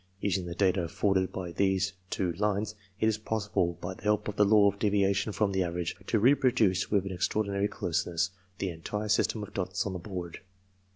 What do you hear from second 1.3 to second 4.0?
by these two lines, it is possible, by